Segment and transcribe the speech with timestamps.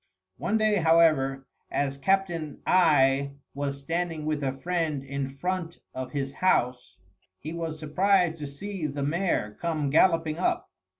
[0.39, 6.33] One day, however, as Captain I was standing with a friend in front of his
[6.33, 6.97] house,
[7.37, 10.71] he was surprised to see the mare come galloping up.